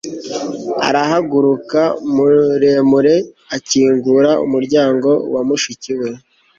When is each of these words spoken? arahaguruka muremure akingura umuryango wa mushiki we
arahaguruka 0.87 1.81
muremure 2.13 3.15
akingura 3.55 4.31
umuryango 4.45 5.09
wa 5.33 5.41
mushiki 5.47 5.91
we 5.99 6.09